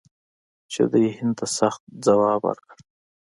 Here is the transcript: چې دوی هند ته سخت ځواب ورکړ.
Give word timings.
چې 0.71 0.81
دوی 0.91 1.07
هند 1.17 1.33
ته 1.39 1.45
سخت 1.57 1.81
ځواب 2.05 2.41
ورکړ. 2.45 2.75